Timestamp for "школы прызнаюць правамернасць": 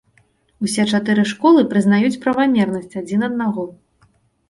1.33-2.93